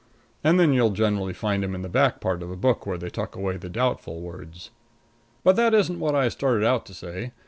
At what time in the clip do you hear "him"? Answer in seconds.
1.63-1.75